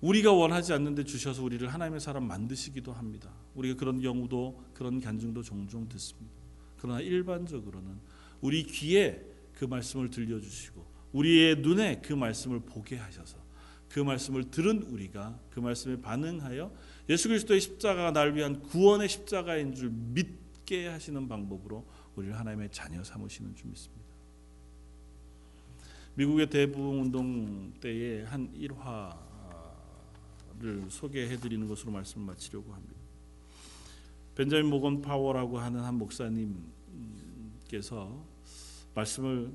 [0.00, 3.32] 우리가 원하지 않는데 주셔서 우리를 하나님의 사람 만드시기도 합니다.
[3.54, 6.36] 우리가 그런 경우도 그런 간증도 종종 듣습니다.
[6.78, 7.98] 그러나 일반적으로는
[8.40, 13.38] 우리 귀에 그 말씀을 들려주시고 우리의 눈에 그 말씀을 보게 하셔서
[13.88, 16.72] 그 말씀을 들은 우리가 그 말씀에 반응하여
[17.08, 23.54] 예수 그리스도의 십자가가 날 위한 구원의 십자가인 줄 믿게 하시는 방법으로 우리를 하나님의 자녀 삼으시는
[23.54, 24.04] 줄 믿습니다.
[26.14, 29.14] 미국의 대부흥 운동 때의 한 일화를
[30.90, 32.98] 소개해 드리는 것으로 말씀을 마치려고 합니다.
[34.34, 36.66] 벤자민 모건 파워라고 하는 한 목사님께서
[38.94, 39.52] 말씀을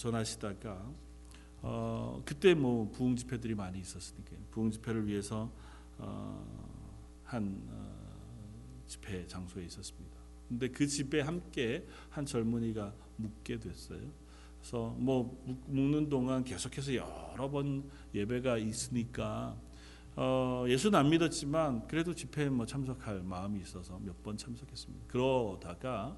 [0.00, 0.90] 전하시다가
[1.62, 5.50] 어, 그때 뭐 부흥 집회들이 많이 있었으니까 부흥 집회를 위해서
[5.98, 6.42] 어,
[7.24, 10.16] 한 어, 집회 장소에 있었습니다.
[10.48, 14.00] 근데 그 집에 함께 한 젊은이가 묵게 됐어요.
[14.58, 19.54] 그래서 뭐 묵는 동안 계속해서 여러 번 예배가 있으니까
[20.16, 25.06] 어, 예수는 안 믿었지만 그래도 집회에 뭐 참석할 마음이 있어서 몇 번 참석했습니다.
[25.08, 26.16] 그러다가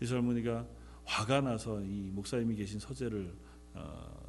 [0.00, 0.66] 이 젊은이가
[1.04, 3.34] 화가 나서 이 목사님이 계신 서재를
[3.74, 4.24] 어,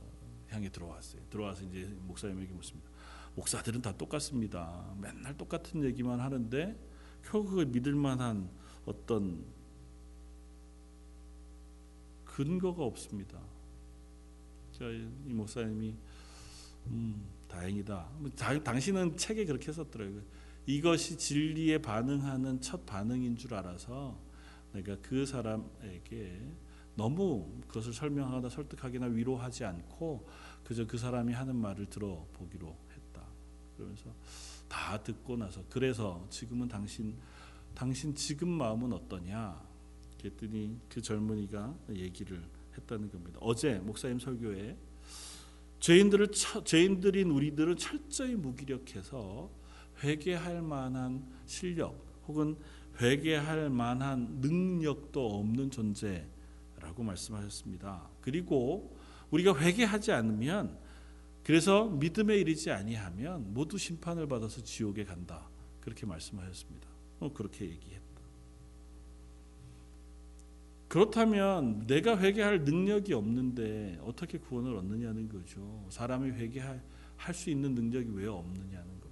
[0.49, 1.21] 향해 들어왔어요.
[1.29, 2.89] 들어와서 이제 목사님에게 묻습니다.
[3.35, 4.95] 목사들은 다 똑같습니다.
[4.99, 6.77] 맨날 똑같은 얘기만 하는데
[7.23, 8.49] 결국 그 믿을 만한
[8.85, 9.43] 어떤
[12.25, 13.39] 근거가 없습니다.
[14.81, 15.95] 이 목사님이
[16.87, 18.09] 음, 다행이다.
[18.63, 20.21] 당신은 책에 그렇게 썼더라고요.
[20.65, 24.19] 이것이 진리에 반응하는 첫 반응인 줄 알아서
[24.73, 26.41] 내가 그 사람에게
[26.95, 30.27] 너무 그것을 설명하거나 설득하거나 위로하지 않고
[30.63, 33.21] 그저 그 사람이 하는 말을 들어보기로 했다.
[33.75, 34.13] 그러면서
[34.67, 37.15] 다 듣고 나서 그래서 지금은 당신
[37.73, 39.61] 당신 지금 마음은 어떠냐?
[40.17, 42.41] 그랬더니 그 젊은이가 얘기를
[42.77, 43.37] 했다는 겁니다.
[43.41, 44.77] 어제 목사님 설교에
[45.79, 46.29] 죄인들을
[46.63, 49.49] 죄인들인 우리들은 철저히 무기력해서
[50.03, 52.57] 회개할 만한 실력 혹은
[52.99, 56.25] 회개할 만한 능력도 없는 존재
[56.85, 58.09] 라고 말씀하셨습니다.
[58.21, 58.95] 그리고
[59.31, 60.77] 우리가 회개하지 않으면
[61.43, 65.49] 그래서 믿음에 이르지 아니하면 모두 심판을 받아서 지옥에 간다.
[65.81, 66.87] 그렇게 말씀하셨습니다.
[67.19, 68.05] 어, 그렇게 얘기했다.
[70.87, 75.85] 그렇다면 내가 회개할 능력이 없는데 어떻게 구원을 얻느냐는 거죠.
[75.89, 76.81] 사람이 회개할
[77.33, 79.04] 수 있는 능력이 왜 없느냐는 겁니다.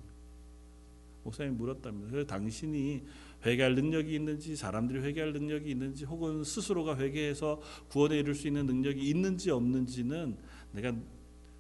[1.23, 2.12] 목사님 물었답니다.
[2.12, 3.03] 그래서 당신이
[3.45, 9.01] 회개할 능력이 있는지 사람들이 회개할 능력이 있는지 혹은 스스로가 회개해서 구원에 이를 수 있는 능력이
[9.01, 10.38] 있는지 없는지는
[10.71, 10.93] 내가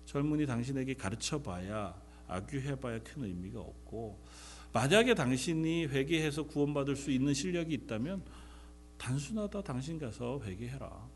[0.05, 4.19] 젊은이 당신에게 가르쳐 봐야 악유해 봐야 큰 의미가 없고
[4.73, 8.23] 만약에 당신이 회개해서 구원받을 수 있는 실력이 있다면
[8.97, 11.09] 단순하다 당신 가서 회개해라.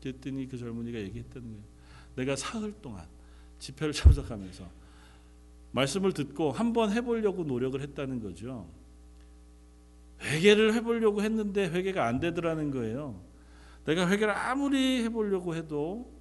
[0.00, 1.64] 그랬더니 그 젊은이가 얘기했다는 거예요.
[2.16, 3.06] 내가 사흘 동안
[3.58, 4.87] 집회를 참석하면서
[5.72, 8.68] 말씀을 듣고 한번 해보려고 노력을 했다는 거죠.
[10.22, 13.20] 회개를 해보려고 했는데 회개가 안 되더라는 거예요.
[13.84, 16.12] 내가 회개를 아무리 해보려고 해도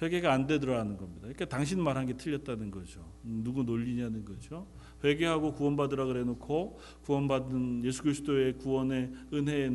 [0.00, 1.22] 회개가 안 되더라는 겁니다.
[1.22, 3.04] 그러니까 당신 말한 게 틀렸다는 거죠.
[3.22, 4.66] 누구 논리냐는 거죠.
[5.02, 9.70] 회개하고 구원받으라 그래놓고 구원받은 예수 그리스도의 구원의 은혜에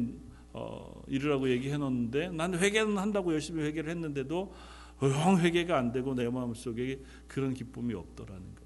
[0.53, 4.53] 어, 이르라고 얘기해 놓는데 난 회개는 한다고 열심히 회개를 했는데도
[5.01, 8.62] 영 회개가 안 되고 내 마음 속에 그런 기쁨이 없더라는 겁니다.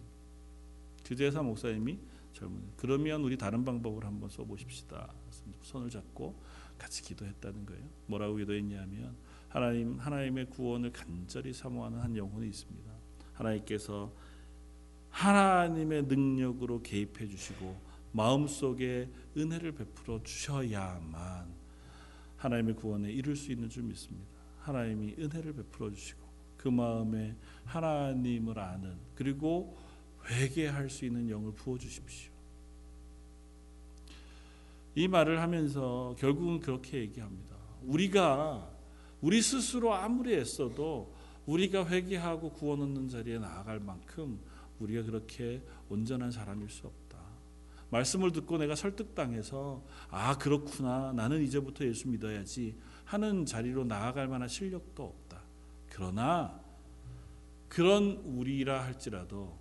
[1.07, 1.97] 주제사 목사님이
[2.33, 5.13] 젊은 그러면 우리 다른 방법을 한번 써보십시다.
[5.61, 6.35] 손을 잡고
[6.77, 7.81] 같이 기도했다는 거예요.
[8.07, 9.15] 뭐라고 기도했냐면
[9.47, 12.91] 하나님 하나님의 구원을 간절히 사모하는 한 영혼이 있습니다.
[13.35, 14.11] 하나님께서
[15.11, 17.77] 하나님의 능력으로 개입해 주시고
[18.11, 21.47] 마음속에 은혜를 베풀어 주셔야만
[22.35, 24.27] 하나님의 구원에 이룰 수 있는 줄 믿습니다.
[24.59, 26.19] 하나님이 은혜를 베풀어 주시고
[26.57, 27.33] 그 마음에
[27.63, 29.86] 하나님을 아는 그리고
[30.27, 32.31] 회개할 수 있는 영을 부어 주십시오.
[34.95, 37.55] 이 말을 하면서 결국은 그렇게 얘기합니다.
[37.83, 38.69] 우리가
[39.21, 41.13] 우리 스스로 아무리 애써도
[41.45, 44.39] 우리가 회개하고 구원 얻는 자리에 나아갈 만큼
[44.79, 47.17] 우리가 그렇게 온전한 사람일 수 없다.
[47.89, 52.75] 말씀을 듣고 내가 설득당해서 아 그렇구나 나는 이제부터 예수 믿어야지
[53.05, 55.41] 하는 자리로 나아갈 만한 실력도 없다.
[55.89, 56.59] 그러나
[57.69, 59.57] 그런 우리라 할지라도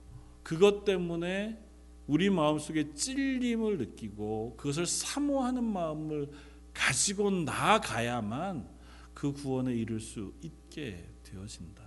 [0.47, 1.61] 그것 때문에
[2.07, 6.30] 우리 마음속에 찔림을 느끼고 그것을 사모하는 마음을
[6.72, 8.68] 가지고 나아가야만
[9.12, 11.82] 그 구원에 이를 수 있게 되어진다.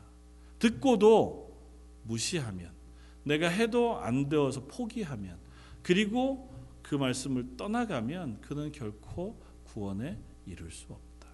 [0.60, 1.58] 듣고도
[2.04, 2.74] 무시하면
[3.24, 5.40] 내가 해도 안 되어서 포기하면
[5.82, 11.30] 그리고 그 말씀을 떠나가면 그는 결코 구원에 이를 수 없다.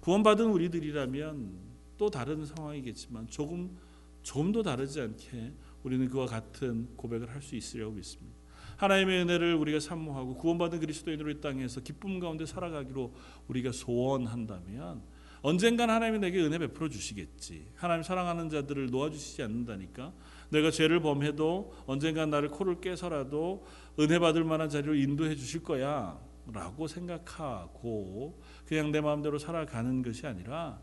[0.00, 1.60] 구원받은 우리들이라면
[1.96, 3.74] 또 다른 상황이겠지만 조금
[4.20, 5.54] 좀더 다르지 않게
[5.86, 8.36] 우리는 그와 같은 고백을 할 수 있으려고 믿습니다.
[8.76, 13.14] 하나님의 은혜를 우리가 사모하고 구원받은 그리스도인으로 이 땅에서 기쁨 가운데 살아가기로
[13.46, 15.02] 우리가 소원한다면
[15.42, 17.68] 언젠간 하나님이 내게 은혜 베풀어 주시겠지.
[17.76, 20.12] 하나님 사랑하는 자들을 놓아주시지 않는다니까.
[20.50, 23.64] 내가 죄를 범해도 언젠간 나를 코를 깨서라도
[24.00, 26.18] 은혜 받을 만한 자리로 인도해 주실 거야.
[26.52, 30.80] 라고 생각하고 그냥 내 마음대로 살아가는 것이 아니라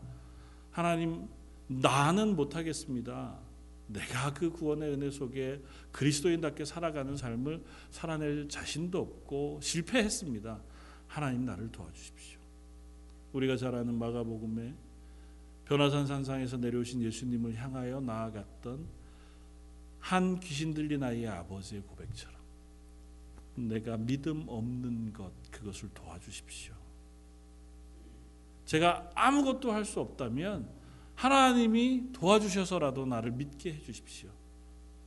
[0.70, 1.28] 하나님
[1.66, 3.38] 나는 못하겠습니다.
[3.86, 5.62] 내가 그 구원의 은혜 속에
[5.92, 10.60] 그리스도인답게 살아가는 삶을 살아낼 자신도 없고 실패했습니다.
[11.06, 12.38] 하나님 나를 도와주십시오.
[13.32, 14.74] 우리가 잘 아는 마가복음에
[15.66, 18.86] 변화산 산상에서 내려오신 예수님을 향하여 나아갔던
[20.00, 22.34] 한 귀신 들린 아이의 아버지의 고백처럼
[23.54, 26.74] 내가 믿음 없는 것 그것을 도와주십시오.
[28.66, 30.68] 제가 아무것도 할 수 없다면
[31.14, 34.30] 하나님이 도와주셔서라도 나를 믿게 해 주십시오.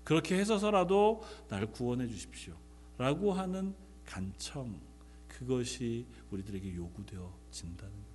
[0.04, 2.54] 그렇게 해서서라도 나를 구원해 주십시오.
[2.98, 4.80] 라고 하는 간청
[5.28, 8.08] 그것이 우리들에게 요구되어진다는 것.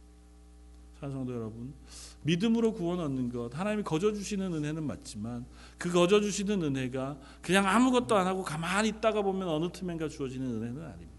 [0.99, 1.75] 사성도 여러분,
[2.23, 5.45] 믿음으로 구원 얻는 것 하나님이 거저 주시는 은혜는 맞지만
[5.77, 10.83] 그 거저 주시는 은혜가 그냥 아무것도 안 하고 가만히 있다가 보면 어느 틈엔가 주어지는 은혜는
[10.83, 11.13] 아닙니다.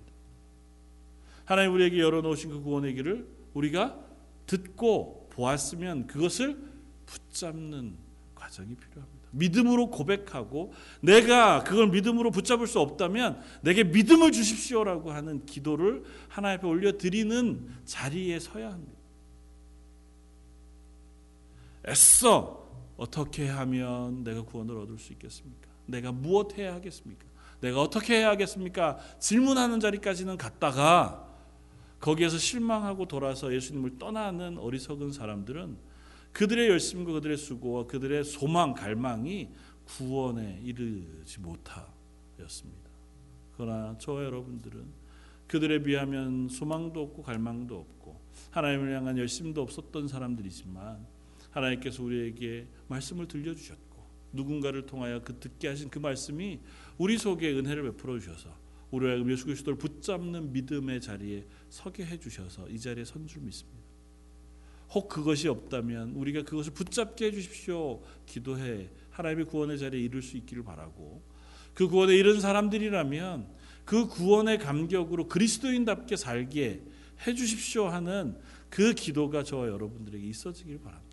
[1.45, 3.99] 하나님 우리에게 열어놓으신 그 구원의 길을 우리가
[4.47, 6.57] 듣고 보았으면 그것을
[7.05, 7.95] 붙잡는
[8.35, 9.29] 과정이 필요합니다.
[9.31, 16.67] 믿음으로 고백하고 내가 그걸 믿음으로 붙잡을 수 없다면 내게 믿음을 주십시오라고 하는 기도를 하나님 앞에
[16.67, 18.93] 올려 드리는 자리에 서야 합니다.
[21.87, 22.63] 애써
[22.95, 25.67] 어떻게 하면 내가 구원을 얻을 수 있겠습니까?
[25.87, 27.25] 내가 무엇 해야 하겠습니까?
[27.59, 28.99] 내가 어떻게 해야 하겠습니까?
[29.19, 31.32] 질문하는 자리까지는 갔다가
[32.03, 35.77] 거기에서 실망하고 돌아서 예수님을 떠나는 어리석은 사람들은
[36.33, 39.47] 그들의 열심과 그들의 수고와 그들의 소망, 갈망이
[39.85, 42.89] 구원에 이르지 못하였습니다.
[43.55, 44.83] 그러나 저와 여러분들은
[45.47, 48.19] 그들에 비하면 소망도 없고 갈망도 없고
[48.51, 51.07] 하나님을 향한 열심도 없었던 사람들이지만
[51.51, 56.59] 하나님께서 우리에게 말씀을 들려주셨고 누군가를 통하여 그 듣게 하신 그 말씀이
[56.97, 58.62] 우리 속에 은혜를 베풀어 주셔서
[58.93, 63.81] 우리가 예수 그리스도를 붙잡는 믿음의 자리에 서게 해 주셔서 이 자리에 선 줄 믿습니다.
[64.91, 68.03] 혹 그것이 없다면 우리가 그것을 붙잡게 해 주십시오.
[68.27, 71.23] 기도해 하나님의 구원의 자리에 이룰 수 있기를 바라고
[71.73, 73.47] 그 구원에 이른 사람들이라면
[73.85, 76.83] 그 구원의 감격으로 그리스도인답게 살게
[77.25, 78.37] 해 주십시오 하는
[78.69, 81.12] 그 기도가 저와 여러분들에게 있어지길 바랍니다.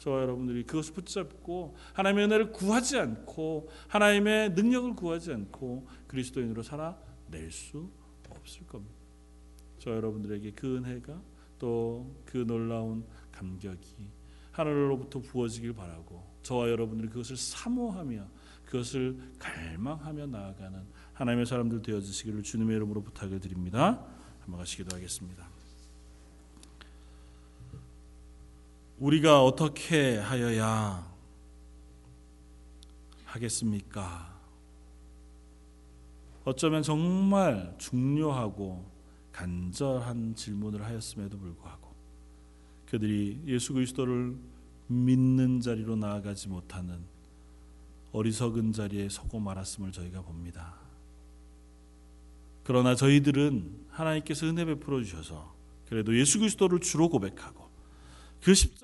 [0.00, 7.88] 저와 여러분들이 그것을 붙잡고 하나님의 은혜를 구하지 않고 하나님의 능력을 구하지 않고 그리스도인으로 살아낼 수
[8.28, 8.94] 없을 겁니다.
[9.78, 11.20] 저 여러분들에게 그 은혜가
[11.58, 14.08] 또 그 놀라운 감격이
[14.52, 18.26] 하늘로부터 부어지길 바라고 저와 여러분들이 그것을 사모하며
[18.64, 20.80] 그것을 갈망하며 나아가는
[21.12, 24.06] 하나님의 사람들 되어 주시기를 주님의 이름으로 부탁을 드립니다.
[24.40, 25.49] 한번 같이 기도 하겠습니다.
[29.00, 31.10] 우리가 어떻게 하여야
[33.24, 34.38] 하겠습니까?
[36.44, 38.84] 어쩌면 정말 중요하고
[39.32, 41.94] 간절한 질문을 하였음에도 불구하고
[42.90, 44.36] 그들이 예수 그리스도를
[44.88, 47.02] 믿는 자리로 나아가지 못하는
[48.12, 50.74] 어리석은 자리에 서고 말았음을 저희가 봅니다.
[52.64, 55.54] 그러나 저희들은 하나님께서 은혜 베풀어 주셔서
[55.88, 57.70] 그래도 예수 그리스도를 주로 고백하고
[58.42, 58.78] 그 십자